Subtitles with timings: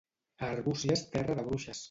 [0.43, 1.79] A Arbúcies, terra de bruixes.